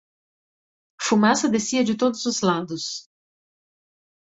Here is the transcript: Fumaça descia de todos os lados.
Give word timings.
Fumaça 0.99 1.47
descia 1.47 1.83
de 1.83 1.93
todos 1.93 2.25
os 2.25 2.41
lados. 2.41 3.07